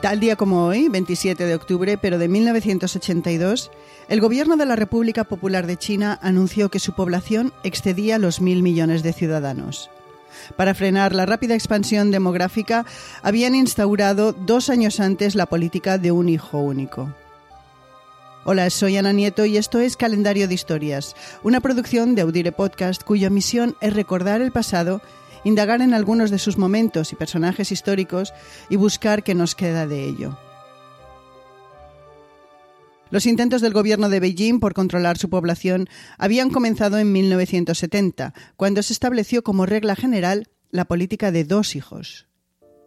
Tal 0.00 0.18
día 0.18 0.34
como 0.34 0.64
hoy, 0.64 0.88
27 0.88 1.44
de 1.44 1.54
octubre, 1.54 1.98
pero 1.98 2.16
de 2.16 2.26
1982, 2.26 3.70
el 4.08 4.20
gobierno 4.22 4.56
de 4.56 4.64
la 4.64 4.74
República 4.74 5.24
Popular 5.24 5.66
de 5.66 5.76
China 5.76 6.18
anunció 6.22 6.70
que 6.70 6.78
su 6.78 6.94
población 6.94 7.52
excedía 7.64 8.18
los 8.18 8.40
mil 8.40 8.62
millones 8.62 9.02
de 9.02 9.12
ciudadanos. 9.12 9.90
Para 10.56 10.72
frenar 10.72 11.14
la 11.14 11.26
rápida 11.26 11.54
expansión 11.54 12.10
demográfica, 12.10 12.86
habían 13.22 13.54
instaurado 13.54 14.32
dos 14.32 14.70
años 14.70 15.00
antes 15.00 15.34
la 15.34 15.44
política 15.44 15.98
de 15.98 16.12
un 16.12 16.30
hijo 16.30 16.60
único. 16.60 17.14
Hola, 18.44 18.70
soy 18.70 18.96
Ana 18.96 19.12
Nieto 19.12 19.44
y 19.44 19.58
esto 19.58 19.80
es 19.80 19.98
Calendario 19.98 20.48
de 20.48 20.54
Historias, 20.54 21.14
una 21.42 21.60
producción 21.60 22.14
de 22.14 22.22
Audire 22.22 22.52
Podcast 22.52 23.02
cuya 23.02 23.28
misión 23.28 23.76
es 23.82 23.92
recordar 23.92 24.40
el 24.40 24.50
pasado 24.50 25.02
indagar 25.44 25.80
en 25.82 25.94
algunos 25.94 26.30
de 26.30 26.38
sus 26.38 26.58
momentos 26.58 27.12
y 27.12 27.16
personajes 27.16 27.72
históricos 27.72 28.32
y 28.68 28.76
buscar 28.76 29.22
qué 29.22 29.34
nos 29.34 29.54
queda 29.54 29.86
de 29.86 30.04
ello. 30.04 30.38
Los 33.10 33.26
intentos 33.26 33.60
del 33.60 33.72
gobierno 33.72 34.08
de 34.08 34.20
Beijing 34.20 34.60
por 34.60 34.72
controlar 34.72 35.18
su 35.18 35.28
población 35.28 35.88
habían 36.16 36.50
comenzado 36.50 36.96
en 36.98 37.10
1970, 37.10 38.34
cuando 38.56 38.82
se 38.82 38.92
estableció 38.92 39.42
como 39.42 39.66
regla 39.66 39.96
general 39.96 40.48
la 40.70 40.84
política 40.84 41.32
de 41.32 41.44
dos 41.44 41.74
hijos. 41.74 42.28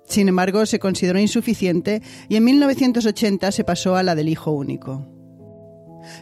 Sin 0.06 0.30
embargo, 0.30 0.66
se 0.66 0.80
consideró 0.80 1.20
insuficiente 1.20 2.02
y 2.30 2.38
en 2.38 2.46
1980 2.46 3.52
se 3.52 3.64
pasó 3.66 3.98
a 3.98 4.04
la 4.04 4.16
del 4.16 4.30
hijo 4.30 4.52
único. 4.52 5.10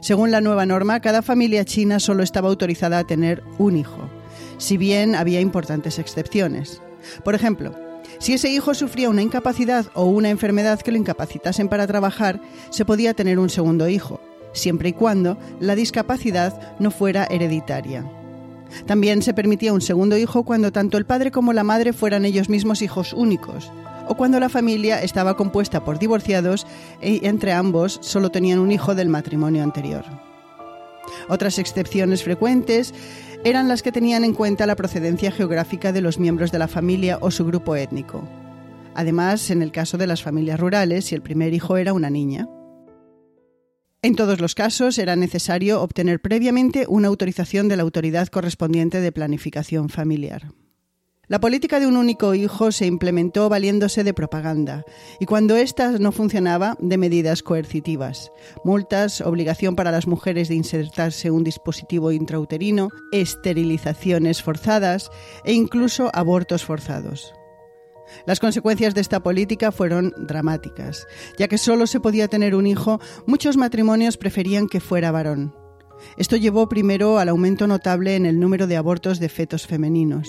Según 0.01 0.31
la 0.31 0.41
nueva 0.41 0.65
norma, 0.65 0.99
cada 0.99 1.21
familia 1.21 1.65
china 1.65 1.99
solo 1.99 2.23
estaba 2.23 2.49
autorizada 2.49 2.99
a 2.99 3.07
tener 3.07 3.43
un 3.59 3.77
hijo 3.77 4.20
si 4.57 4.77
bien 4.77 5.15
había 5.15 5.41
importantes 5.41 5.99
excepciones. 5.99 6.81
Por 7.23 7.35
ejemplo, 7.35 7.75
si 8.19 8.33
ese 8.33 8.49
hijo 8.49 8.73
sufría 8.73 9.09
una 9.09 9.21
incapacidad 9.21 9.87
o 9.93 10.05
una 10.05 10.29
enfermedad 10.29 10.79
que 10.81 10.91
lo 10.91 10.97
incapacitasen 10.97 11.67
para 11.69 11.87
trabajar, 11.87 12.39
se 12.69 12.85
podía 12.85 13.13
tener 13.13 13.39
un 13.39 13.49
segundo 13.49 13.87
hijo, 13.87 14.21
siempre 14.53 14.89
y 14.89 14.93
cuando 14.93 15.37
la 15.59 15.75
discapacidad 15.75 16.77
no 16.79 16.91
fuera 16.91 17.25
hereditaria. 17.25 18.05
También 18.85 19.21
se 19.21 19.33
permitía 19.33 19.73
un 19.73 19.81
segundo 19.81 20.17
hijo 20.17 20.43
cuando 20.43 20.71
tanto 20.71 20.97
el 20.97 21.05
padre 21.05 21.31
como 21.31 21.53
la 21.53 21.63
madre 21.63 21.93
fueran 21.93 22.25
ellos 22.25 22.49
mismos 22.49 22.81
hijos 22.81 23.13
únicos, 23.13 23.71
o 24.07 24.15
cuando 24.15 24.39
la 24.39 24.49
familia 24.49 25.01
estaba 25.01 25.37
compuesta 25.37 25.83
por 25.83 25.99
divorciados 25.99 26.67
y 27.01 27.25
entre 27.25 27.53
ambos 27.53 27.99
solo 28.01 28.29
tenían 28.29 28.59
un 28.59 28.71
hijo 28.71 28.95
del 28.95 29.09
matrimonio 29.09 29.63
anterior. 29.63 30.03
Otras 31.27 31.59
excepciones 31.59 32.23
frecuentes 32.23 32.93
eran 33.43 33.67
las 33.67 33.81
que 33.81 33.91
tenían 33.91 34.23
en 34.23 34.33
cuenta 34.33 34.67
la 34.67 34.75
procedencia 34.75 35.31
geográfica 35.31 35.91
de 35.91 36.01
los 36.01 36.19
miembros 36.19 36.51
de 36.51 36.59
la 36.59 36.67
familia 36.67 37.17
o 37.21 37.31
su 37.31 37.45
grupo 37.45 37.75
étnico. 37.75 38.27
Además, 38.93 39.49
en 39.49 39.61
el 39.61 39.71
caso 39.71 39.97
de 39.97 40.05
las 40.05 40.21
familias 40.21 40.59
rurales, 40.59 41.05
si 41.05 41.15
el 41.15 41.23
primer 41.23 41.53
hijo 41.53 41.77
era 41.77 41.93
una 41.93 42.09
niña. 42.09 42.47
En 44.03 44.15
todos 44.15 44.39
los 44.41 44.53
casos 44.53 44.97
era 44.97 45.15
necesario 45.15 45.81
obtener 45.81 46.21
previamente 46.21 46.85
una 46.87 47.07
autorización 47.07 47.67
de 47.67 47.77
la 47.77 47.83
autoridad 47.83 48.27
correspondiente 48.27 48.99
de 48.99 49.11
planificación 49.11 49.89
familiar. 49.89 50.51
La 51.31 51.39
política 51.39 51.79
de 51.79 51.87
un 51.87 51.95
único 51.95 52.35
hijo 52.35 52.73
se 52.73 52.85
implementó 52.85 53.47
valiéndose 53.47 54.03
de 54.03 54.13
propaganda 54.13 54.83
y 55.17 55.25
cuando 55.25 55.55
ésta 55.55 55.91
no 55.91 56.11
funcionaba, 56.11 56.75
de 56.81 56.97
medidas 56.97 57.41
coercitivas, 57.41 58.33
multas, 58.65 59.21
obligación 59.21 59.77
para 59.77 59.91
las 59.91 60.07
mujeres 60.07 60.49
de 60.49 60.55
insertarse 60.55 61.31
un 61.31 61.45
dispositivo 61.45 62.11
intrauterino, 62.11 62.89
esterilizaciones 63.13 64.43
forzadas 64.43 65.09
e 65.45 65.53
incluso 65.53 66.11
abortos 66.13 66.65
forzados. 66.65 67.33
Las 68.25 68.41
consecuencias 68.41 68.93
de 68.93 68.99
esta 68.99 69.23
política 69.23 69.71
fueron 69.71 70.13
dramáticas. 70.17 71.07
Ya 71.37 71.47
que 71.47 71.57
solo 71.57 71.87
se 71.87 72.01
podía 72.01 72.27
tener 72.27 72.55
un 72.55 72.67
hijo, 72.67 72.99
muchos 73.25 73.55
matrimonios 73.55 74.17
preferían 74.17 74.67
que 74.67 74.81
fuera 74.81 75.11
varón. 75.11 75.55
Esto 76.17 76.35
llevó 76.35 76.67
primero 76.67 77.19
al 77.19 77.29
aumento 77.29 77.67
notable 77.67 78.17
en 78.17 78.25
el 78.25 78.37
número 78.37 78.67
de 78.67 78.75
abortos 78.75 79.19
de 79.19 79.29
fetos 79.29 79.65
femeninos 79.65 80.27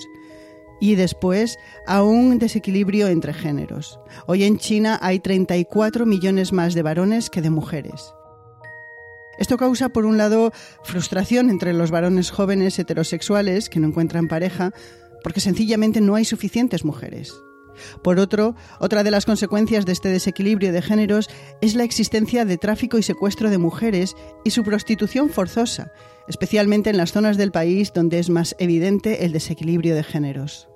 y 0.81 0.95
después 0.95 1.59
a 1.87 2.03
un 2.03 2.39
desequilibrio 2.39 3.09
entre 3.09 3.33
géneros. 3.33 4.01
Hoy 4.27 4.45
en 4.45 4.59
China 4.59 4.99
hay 5.03 5.21
34 5.21 6.07
millones 6.07 6.53
más 6.53 6.75
de 6.75 6.83
varones 6.83 7.31
que 7.31 7.43
de 7.43 7.51
mujeres. 7.51 8.15
Esto 9.39 9.57
causa, 9.57 9.89
por 9.89 10.05
un 10.05 10.19
lado, 10.19 10.53
frustración 10.85 11.51
entre 11.51 11.73
los 11.73 11.91
varones 11.91 12.31
jóvenes 12.31 12.79
heterosexuales 12.79 13.69
que 13.69 13.81
no 13.81 13.89
encuentran 13.89 14.29
pareja 14.29 14.73
porque 15.23 15.41
sencillamente 15.41 16.01
no 16.01 16.15
hay 16.15 16.25
suficientes 16.25 16.85
mujeres. 16.85 17.33
Por 18.03 18.19
otro, 18.19 18.55
otra 18.81 19.03
de 19.03 19.11
las 19.11 19.27
consecuencias 19.27 19.87
de 19.87 19.93
este 19.93 20.09
desequilibrio 20.09 20.73
de 20.73 20.83
géneros 20.83 21.29
es 21.61 21.75
la 21.75 21.85
existencia 21.85 22.45
de 22.45 22.59
tráfico 22.59 22.99
y 22.99 23.03
secuestro 23.03 23.51
de 23.51 23.59
mujeres 23.59 24.15
y 24.45 24.51
su 24.51 24.63
prostitución 24.63 25.31
forzosa, 25.31 25.93
especialmente 26.29 26.91
en 26.91 26.97
las 26.97 27.13
zonas 27.13 27.37
del 27.37 27.53
país 27.53 27.93
donde 27.93 28.19
es 28.19 28.31
más 28.31 28.55
evidente 28.59 29.25
el 29.25 29.33
desequilibrio 29.33 29.95
de 29.95 30.05
géneros. 30.05 30.69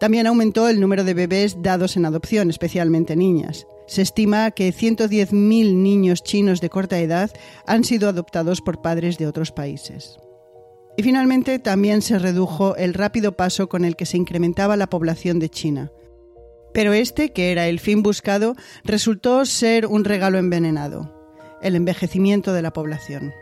También 0.00 0.26
aumentó 0.26 0.68
el 0.68 0.80
número 0.80 1.02
de 1.02 1.14
bebés 1.14 1.56
dados 1.60 1.96
en 1.96 2.06
adopción, 2.06 2.50
especialmente 2.50 3.16
niñas. 3.16 3.66
Se 3.88 4.02
estima 4.02 4.50
que 4.52 4.72
110.000 4.72 5.74
niños 5.74 6.22
chinos 6.22 6.60
de 6.60 6.70
corta 6.70 7.00
edad 7.00 7.30
han 7.66 7.84
sido 7.84 8.08
adoptados 8.08 8.60
por 8.60 8.80
padres 8.80 9.18
de 9.18 9.26
otros 9.26 9.50
países. 9.50 10.18
Y 10.98 11.04
finalmente 11.04 11.60
también 11.60 12.02
se 12.02 12.18
redujo 12.18 12.74
el 12.74 12.92
rápido 12.92 13.36
paso 13.36 13.68
con 13.68 13.84
el 13.84 13.94
que 13.94 14.04
se 14.04 14.16
incrementaba 14.16 14.76
la 14.76 14.88
población 14.88 15.38
de 15.38 15.48
China. 15.48 15.92
Pero 16.74 16.92
este, 16.92 17.32
que 17.32 17.52
era 17.52 17.68
el 17.68 17.78
fin 17.78 18.02
buscado, 18.02 18.56
resultó 18.82 19.46
ser 19.46 19.86
un 19.86 20.04
regalo 20.04 20.38
envenenado, 20.38 21.14
el 21.62 21.76
envejecimiento 21.76 22.52
de 22.52 22.62
la 22.62 22.72
población. 22.72 23.32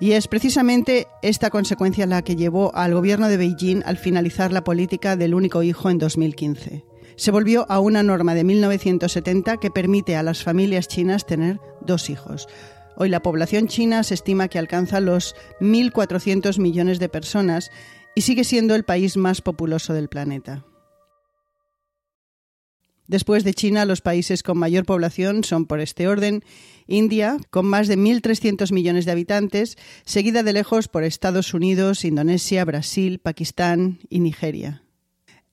Y 0.00 0.12
es 0.12 0.26
precisamente 0.26 1.06
esta 1.22 1.48
consecuencia 1.48 2.06
la 2.06 2.22
que 2.22 2.34
llevó 2.34 2.74
al 2.74 2.92
gobierno 2.92 3.28
de 3.28 3.36
Beijing 3.36 3.84
al 3.86 3.96
finalizar 3.96 4.50
la 4.50 4.64
política 4.64 5.14
del 5.14 5.36
único 5.36 5.62
hijo 5.62 5.90
en 5.90 5.98
2015. 5.98 6.84
Se 7.14 7.30
volvió 7.30 7.66
a 7.68 7.78
una 7.78 8.02
norma 8.02 8.34
de 8.34 8.42
1970 8.42 9.58
que 9.58 9.70
permite 9.70 10.16
a 10.16 10.24
las 10.24 10.42
familias 10.42 10.88
chinas 10.88 11.24
tener 11.24 11.60
dos 11.82 12.10
hijos. 12.10 12.48
Hoy 12.96 13.08
la 13.08 13.22
población 13.22 13.66
china 13.68 14.02
se 14.02 14.14
estima 14.14 14.48
que 14.48 14.58
alcanza 14.58 15.00
los 15.00 15.34
1.400 15.60 16.58
millones 16.58 16.98
de 16.98 17.08
personas 17.08 17.70
y 18.14 18.22
sigue 18.22 18.44
siendo 18.44 18.74
el 18.74 18.84
país 18.84 19.16
más 19.16 19.40
populoso 19.40 19.92
del 19.92 20.08
planeta. 20.08 20.64
Después 23.06 23.44
de 23.44 23.52
China, 23.52 23.84
los 23.84 24.00
países 24.00 24.42
con 24.42 24.56
mayor 24.56 24.86
población 24.86 25.44
son, 25.44 25.66
por 25.66 25.80
este 25.80 26.08
orden, 26.08 26.42
India, 26.86 27.36
con 27.50 27.66
más 27.66 27.86
de 27.86 27.98
1.300 27.98 28.72
millones 28.72 29.04
de 29.04 29.12
habitantes, 29.12 29.76
seguida 30.06 30.42
de 30.42 30.54
lejos 30.54 30.88
por 30.88 31.04
Estados 31.04 31.52
Unidos, 31.52 32.04
Indonesia, 32.04 32.64
Brasil, 32.64 33.18
Pakistán 33.18 33.98
y 34.08 34.20
Nigeria. 34.20 34.83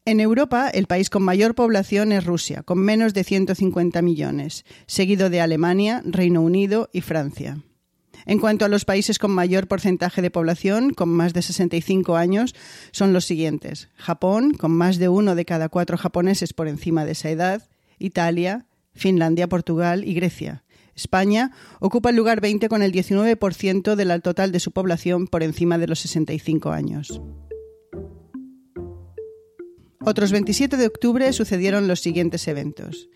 En 0.04 0.20
Europa, 0.20 0.68
el 0.68 0.88
país 0.88 1.12
con 1.12 1.22
mayor 1.22 1.54
población 1.54 2.12
es 2.12 2.26
Rusia, 2.26 2.64
con 2.64 2.80
menos 2.80 3.14
de 3.14 3.24
150 3.24 4.02
millones, 4.02 4.66
seguido 4.88 5.30
de 5.30 5.42
Alemania, 5.42 6.02
Reino 6.04 6.42
Unido 6.42 6.90
y 6.92 7.02
Francia. 7.02 7.60
En 8.26 8.40
cuanto 8.40 8.66
a 8.66 8.68
los 8.68 8.84
países 8.84 9.20
con 9.20 9.30
mayor 9.30 9.68
porcentaje 9.68 10.24
de 10.24 10.32
población, 10.32 10.96
con 10.96 11.10
más 11.10 11.34
de 11.34 11.44
65 11.44 12.16
años, 12.16 12.56
son 12.92 13.14
los 13.14 13.26
siguientes. 13.26 13.90
Japón, 13.96 14.56
con 14.56 14.72
más 14.72 14.98
de 14.98 15.08
uno 15.08 15.36
de 15.36 15.46
cada 15.46 15.70
cuatro 15.70 15.98
japoneses 15.98 16.54
por 16.54 16.68
encima 16.68 17.06
de 17.06 17.12
esa 17.12 17.30
edad. 17.30 17.70
Italia, 18.00 18.66
Finlandia, 18.96 19.48
Portugal 19.48 20.04
y 20.04 20.16
Grecia. 20.16 20.64
España 20.96 21.52
ocupa 21.80 22.10
el 22.10 22.16
lugar 22.16 22.42
20 22.42 22.70
con 22.70 22.82
el 22.82 22.92
19% 22.92 23.94
del 23.94 24.22
total 24.24 24.52
de 24.52 24.60
su 24.60 24.72
población 24.72 25.28
por 25.28 25.44
encima 25.44 25.78
de 25.78 25.86
los 25.86 26.00
65 26.00 26.72
años. 26.72 27.22
Otros 30.04 30.32
27 30.32 30.78
de 30.78 30.88
octubre 30.88 31.32
sucedieron 31.32 31.88
los 31.88 32.00
siguientes 32.00 32.48
eventos. 32.48 33.10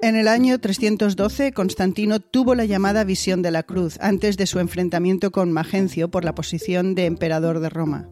En 0.00 0.16
el 0.16 0.28
año 0.28 0.60
312, 0.60 1.52
Constantino 1.52 2.20
tuvo 2.20 2.54
la 2.54 2.64
llamada 2.64 3.04
visión 3.04 3.42
de 3.42 3.50
la 3.50 3.64
cruz 3.64 3.98
antes 4.00 4.36
de 4.36 4.46
su 4.46 4.60
enfrentamiento 4.60 5.32
con 5.32 5.50
Magencio 5.50 6.10
por 6.10 6.24
la 6.24 6.34
posición 6.34 6.94
de 6.94 7.06
emperador 7.06 7.60
de 7.60 7.68
Roma. 7.68 8.08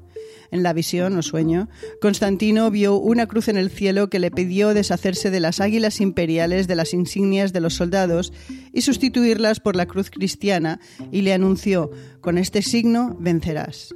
En 0.51 0.63
la 0.63 0.73
visión 0.73 1.17
o 1.17 1.23
sueño, 1.23 1.69
Constantino 2.01 2.71
vio 2.71 2.97
una 2.97 3.27
cruz 3.27 3.49
en 3.49 3.57
el 3.57 3.71
cielo 3.71 4.11
que 4.11 4.19
le 4.19 4.31
pidió 4.31 4.75
deshacerse 4.75 5.31
de 5.31 5.41
las 5.41 5.61
águilas 5.61 6.01
imperiales 6.01 6.67
de 6.67 6.77
las 6.77 6.95
insignias 6.95 7.53
de 7.53 7.61
los 7.61 7.75
soldados 7.75 8.33
y 8.73 8.83
sustituirlas 8.83 9.61
por 9.61 9.77
la 9.77 9.87
cruz 9.87 10.11
cristiana 10.11 10.81
y 11.11 11.23
le 11.23 11.33
anunció, 11.33 11.91
con 12.21 12.39
este 12.39 12.63
signo 12.63 13.17
vencerás. 13.19 13.95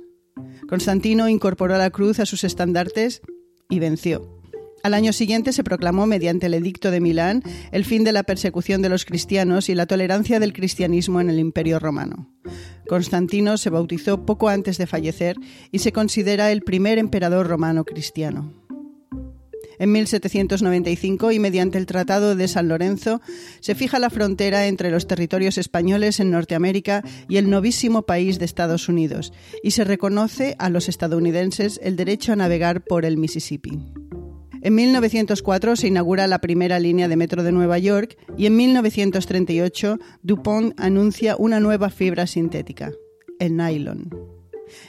Constantino 0.69 1.29
incorporó 1.29 1.77
la 1.77 1.91
cruz 1.91 2.21
a 2.21 2.27
sus 2.27 2.45
estandartes 2.45 3.23
y 3.71 3.79
venció. 3.79 4.41
Al 4.83 4.95
año 4.95 5.13
siguiente 5.13 5.53
se 5.53 5.65
proclamó 5.65 6.07
mediante 6.07 6.47
el 6.47 6.55
Edicto 6.55 6.91
de 6.91 7.01
Milán 7.01 7.43
el 7.71 7.85
fin 7.85 8.03
de 8.03 8.13
la 8.13 8.23
persecución 8.23 8.81
de 8.81 8.89
los 8.89 9.05
cristianos 9.05 9.69
y 9.69 9.75
la 9.75 9.87
tolerancia 9.87 10.41
del 10.41 10.55
cristianismo 10.55 11.21
en 11.21 11.29
el 11.29 11.39
Imperio 11.39 11.79
romano. 11.79 12.29
Constantino 12.89 13.59
se 13.59 13.71
bautizó 13.71 14.25
poco 14.25 14.49
antes 14.49 14.79
de 14.79 14.87
fallecer 14.87 15.37
y 15.71 15.81
se 15.81 15.93
considera 15.93 16.51
el 16.51 16.63
primer 16.63 16.99
emperador 16.99 17.47
romano 17.47 17.85
cristiano. 17.85 18.60
En 19.81 19.93
1795 19.93 21.33
y 21.33 21.39
mediante 21.39 21.79
el 21.79 21.87
Tratado 21.87 22.37
de 22.37 22.49
San 22.49 22.69
Lorenzo 22.69 23.23
se 23.61 23.75
fija 23.75 23.99
la 23.99 24.11
frontera 24.11 24.67
entre 24.67 24.91
los 24.91 25.07
territorios 25.07 25.57
españoles 25.57 26.21
en 26.21 26.31
Norteamérica 26.31 27.03
y 27.31 27.39
el 27.39 27.49
novísimo 27.49 28.03
país 28.03 28.39
de 28.39 28.45
Estados 28.45 28.91
Unidos 28.91 29.33
y 29.63 29.71
se 29.71 29.85
reconoce 29.85 30.55
a 30.59 30.69
los 30.69 30.91
estadounidenses 30.91 31.81
el 31.83 31.97
derecho 31.97 32.35
a 32.35 32.37
navegar 32.37 32.85
por 32.85 33.07
el 33.07 33.17
Mississippi. 33.17 33.79
En 34.61 34.75
1904 34.75 35.77
se 35.77 35.89
inaugura 35.89 36.27
la 36.27 36.43
primera 36.43 36.79
línea 36.79 37.09
de 37.09 37.17
metro 37.17 37.43
de 37.43 37.51
Nueva 37.51 37.79
York 37.79 38.19
y 38.37 38.45
en 38.45 38.57
1938 38.57 39.99
DuPont 40.23 40.79
anuncia 40.79 41.37
una 41.39 41.59
nueva 41.59 41.89
fibra 41.89 42.27
sintética, 42.27 42.93
el 43.39 43.57
nylon. 43.57 44.40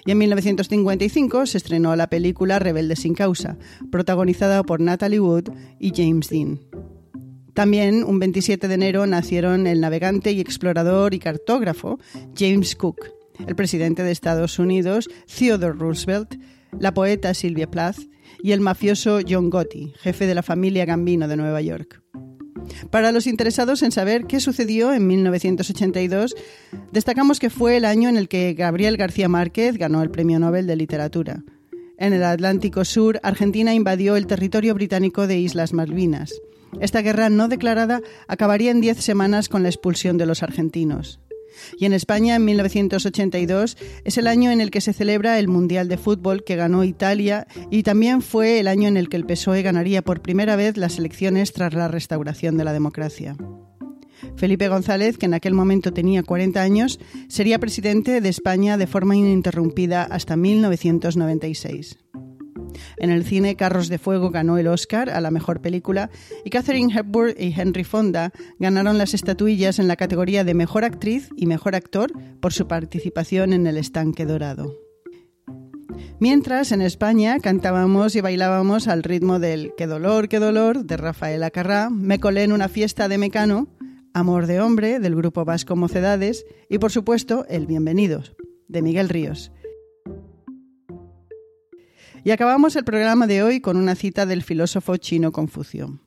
Y 0.06 0.12
en 0.12 0.18
1955 0.18 1.45
se 1.45 1.57
estrenó 1.57 1.95
la 1.95 2.07
película 2.07 2.60
Rebelde 2.60 2.95
sin 2.95 3.13
causa, 3.13 3.57
protagonizada 3.92 4.63
por 4.63 4.80
Natalie 4.80 5.19
Wood 5.19 5.50
y 5.80 5.92
James 5.95 6.30
Dean. 6.30 6.60
También, 7.54 8.04
un 8.04 8.19
27 8.19 8.68
de 8.68 8.74
enero, 8.74 9.06
nacieron 9.07 9.68
el 9.68 9.81
navegante 9.81 10.31
y 10.31 10.39
explorador 10.39 11.13
y 11.13 11.19
cartógrafo 11.19 12.00
James 12.38 12.75
Cook, 12.75 12.98
el 13.45 13.56
presidente 13.56 14.04
de 14.04 14.12
Estados 14.12 14.57
Unidos 14.57 15.10
Theodore 15.38 15.78
Roosevelt, 15.78 16.36
la 16.80 16.94
poeta 16.94 17.34
Sylvia 17.34 17.69
Plath 17.69 18.00
y 18.42 18.54
el 18.54 18.62
mafioso 18.62 19.19
John 19.27 19.50
Gotti, 19.50 19.94
jefe 20.00 20.27
de 20.27 20.36
la 20.36 20.44
familia 20.44 20.86
Gambino 20.86 21.27
de 21.27 21.38
Nueva 21.38 21.62
York. 21.62 22.01
Para 22.89 23.12
los 23.12 23.27
interesados 23.27 23.81
en 23.83 23.91
saber 23.91 24.25
qué 24.25 24.39
sucedió 24.39 24.94
en 24.94 25.07
1982, 25.07 26.35
destacamos 26.91 27.39
que 27.39 27.50
fue 27.50 27.77
el 27.77 27.85
año 27.85 28.09
en 28.09 28.18
el 28.18 28.27
que 28.27 28.53
Gabriel 28.53 28.97
García 28.97 29.29
Márquez 29.29 29.77
ganó 29.77 30.01
el 30.01 30.12
Premio 30.12 30.39
Nobel 30.39 30.68
de 30.68 30.75
Literatura. 30.75 31.44
En 31.97 32.13
el 32.13 32.23
Atlántico 32.23 32.83
Sur, 32.83 33.19
Argentina 33.21 33.73
invadió 33.73 34.15
el 34.15 34.25
territorio 34.25 34.73
británico 34.73 35.27
de 35.27 35.38
Islas 35.38 35.71
Malvinas. 35.73 36.33
Esta 36.79 37.01
guerra 37.01 37.29
no 37.29 37.47
declarada 37.47 38.01
acabaría 38.27 38.71
en 38.71 38.81
diez 38.81 38.97
semanas 39.03 39.50
con 39.50 39.63
la 39.63 39.69
expulsión 39.69 40.17
de 40.17 40.25
los 40.25 40.41
argentinos. 40.41 41.19
Y 41.77 41.86
en 41.86 41.94
España, 41.94 42.36
en 42.36 42.45
1982, 42.45 43.77
es 44.03 44.18
el 44.18 44.27
año 44.27 44.51
en 44.51 44.62
el 44.62 44.71
que 44.71 44.81
se 44.81 44.94
celebra 44.94 45.39
el 45.39 45.48
Mundial 45.48 45.88
de 45.88 45.98
Fútbol 45.98 46.44
que 46.44 46.56
ganó 46.56 46.83
Italia 46.83 47.48
y 47.69 47.83
también 47.83 48.21
fue 48.21 48.59
el 48.59 48.68
año 48.68 48.88
en 48.88 48.98
el 48.98 49.09
que 49.09 49.18
el 49.18 49.25
PSOE 49.25 49.62
ganaría 49.62 50.01
por 50.01 50.21
primera 50.21 50.56
vez 50.56 50.77
las 50.77 50.98
elecciones 50.98 51.53
tras 51.53 51.74
la 51.74 51.88
restauración 51.88 52.57
de 52.57 52.63
la 52.63 52.74
democracia. 52.74 53.36
Felipe 54.36 54.68
González, 54.68 55.18
que 55.18 55.25
en 55.25 55.33
aquel 55.33 55.53
momento 55.53 55.94
tenía 55.94 56.24
40 56.24 56.62
años, 56.62 57.00
sería 57.27 57.59
presidente 57.59 58.21
de 58.21 58.30
España 58.30 58.77
de 58.77 58.88
forma 58.88 59.15
ininterrumpida 59.15 60.03
hasta 60.03 60.36
1996. 60.36 61.98
En 62.97 63.09
el 63.09 63.23
cine, 63.23 63.56
Carros 63.56 63.89
de 63.89 63.97
Fuego 63.97 64.29
ganó 64.29 64.57
el 64.57 64.68
Oscar 64.68 65.09
a 65.09 65.21
la 65.21 65.31
mejor 65.31 65.62
película 65.62 66.09
y 66.45 66.50
Catherine 66.50 66.94
Hepburn 66.94 67.35
y 67.38 67.53
Henry 67.59 67.83
Fonda 67.83 68.31
ganaron 68.59 68.97
las 68.97 69.13
estatuillas 69.13 69.79
en 69.79 69.88
la 69.88 69.95
categoría 69.95 70.44
de 70.44 70.53
Mejor 70.53 70.83
Actriz 70.83 71.29
y 71.35 71.45
Mejor 71.45 71.75
Actor 71.75 72.12
por 72.39 72.53
su 72.53 72.68
participación 72.68 73.53
en 73.53 73.68
El 73.68 73.77
Estanque 73.77 74.25
Dorado. 74.25 74.75
Mientras 76.19 76.71
en 76.71 76.81
España 76.81 77.39
cantábamos 77.39 78.15
y 78.15 78.21
bailábamos 78.21 78.88
al 78.88 79.03
ritmo 79.03 79.39
del 79.39 79.74
Qué 79.77 79.88
dolor, 79.88 80.29
qué 80.29 80.39
dolor 80.39 80.85
de 80.85 80.97
Rafael 80.97 81.44
Acarrá, 81.44 81.89
Me 81.89 82.19
colé 82.19 82.44
en 82.44 82.51
una 82.51 82.69
fiesta 82.69 83.07
de 83.07 83.17
Mecano, 83.17 83.67
Amor 84.13 84.45
de 84.45 84.59
hombre 84.59 85.00
del 85.00 85.15
grupo 85.15 85.45
Vasco 85.45 85.75
Mocedades 85.75 86.45
y 86.69 86.79
por 86.79 86.91
supuesto 86.91 87.45
El 87.47 87.65
Bienvenidos 87.65 88.35
de 88.67 88.81
Miguel 88.81 89.09
Ríos. 89.09 89.51
Y 92.23 92.31
acabamos 92.31 92.75
el 92.75 92.83
programa 92.83 93.25
de 93.25 93.41
hoy 93.41 93.62
con 93.62 93.77
una 93.77 93.95
cita 93.95 94.25
del 94.25 94.44
filósofo 94.44 94.97
chino 94.97 95.31
Confucio. 95.31 96.00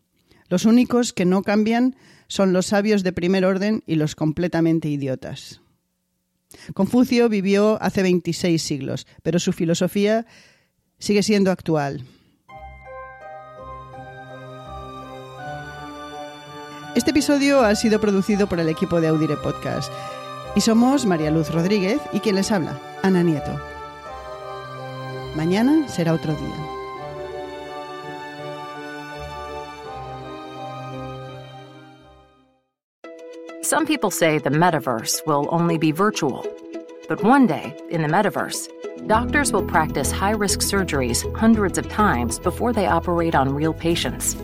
Los 0.49 0.64
únicos 0.64 1.12
que 1.12 1.25
no 1.25 1.43
cambian 1.43 1.96
son 2.28 2.52
los 2.52 2.66
sabios 2.66 3.02
de 3.02 3.12
primer 3.12 3.44
orden 3.44 3.82
y 3.87 3.96
los 3.96 4.14
completamente 4.14 4.88
idiotas. 4.88 5.61
Confucio 6.72 7.28
vivió 7.28 7.82
hace 7.82 8.02
26 8.02 8.62
siglos, 8.62 9.06
pero 9.25 9.40
su 9.40 9.52
filosofía 9.52 10.25
sigue 10.99 11.25
siendo 11.25 11.50
actual. 11.50 12.05
Este 16.94 17.10
episodio 17.10 17.62
ha 17.62 17.75
sido 17.75 18.00
producido 18.00 18.49
por 18.49 18.60
el 18.60 18.69
equipo 18.69 19.00
de 19.00 19.08
Audire 19.08 19.37
Podcast 19.37 19.93
y 20.55 20.60
somos 20.60 21.06
María 21.06 21.32
Luz 21.32 21.50
Rodríguez 21.50 22.00
y 22.12 22.20
quien 22.20 22.37
les 22.37 22.52
habla, 22.52 22.78
Ana 23.02 23.25
Nieto. 23.25 23.74
Mañana 25.34 25.88
será 25.88 26.12
otro 26.12 26.32
día. 26.32 26.75
Some 33.62 33.84
people 33.84 34.12
say 34.12 34.38
the 34.38 34.50
metaverse 34.50 35.26
will 35.26 35.48
only 35.50 35.76
be 35.76 35.90
virtual. 35.90 36.46
But 37.08 37.25
one 37.25 37.48
day, 37.48 37.76
in 37.90 38.02
the 38.02 38.08
metaverse, 38.08 38.69
doctors 39.08 39.52
will 39.52 39.64
practice 39.64 40.12
high 40.12 40.31
risk 40.31 40.60
surgeries 40.60 41.25
hundreds 41.36 41.78
of 41.78 41.88
times 41.88 42.38
before 42.38 42.72
they 42.72 42.86
operate 42.86 43.34
on 43.34 43.52
real 43.52 43.75
patients. 43.75 44.34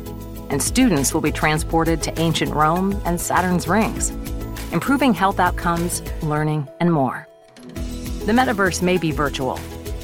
And 0.50 0.60
students 0.60 1.14
will 1.14 1.20
be 1.20 1.31
transported 1.31 2.02
to 2.02 2.19
ancient 2.19 2.52
Rome 2.52 3.00
and 3.04 3.20
Saturn's 3.20 3.69
rings, 3.69 4.10
improving 4.72 5.14
health 5.14 5.38
outcomes, 5.38 6.02
learning, 6.22 6.69
and 6.81 6.92
more. 6.92 7.28
The 8.26 8.32
metaverse 8.32 8.82
may 8.82 8.98
be 8.98 9.12
virtual 9.12 9.60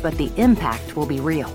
but 0.07 0.19
the 0.19 0.31
impact 0.37 0.95
will 0.95 1.05
be 1.05 1.19
real. 1.19 1.53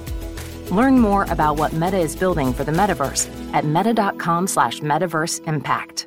Learn 0.71 0.99
more 0.99 1.23
about 1.29 1.55
what 1.55 1.71
Meta 1.71 1.97
is 1.97 2.17
building 2.17 2.51
for 2.51 2.65
the 2.65 2.71
metaverse 2.73 3.29
at 3.53 3.63
meta.com 3.63 4.45
slash 4.45 4.81
metaverse 4.81 5.47
impact. 5.47 6.05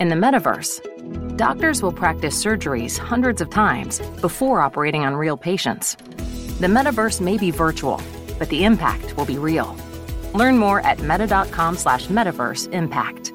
In 0.00 0.08
the 0.08 0.16
metaverse, 0.16 0.80
doctors 1.36 1.80
will 1.80 1.92
practice 1.92 2.44
surgeries 2.44 2.98
hundreds 2.98 3.40
of 3.40 3.50
times 3.50 4.00
before 4.20 4.60
operating 4.60 5.04
on 5.04 5.14
real 5.14 5.36
patients. 5.36 5.94
The 6.58 6.66
metaverse 6.66 7.20
may 7.20 7.38
be 7.38 7.52
virtual, 7.52 8.02
but 8.40 8.48
the 8.48 8.64
impact 8.64 9.16
will 9.16 9.26
be 9.26 9.38
real. 9.38 9.76
Learn 10.34 10.58
more 10.58 10.80
at 10.80 10.98
meta.com 10.98 11.76
slash 11.76 12.08
metaverse 12.08 12.68
impact. 12.72 13.29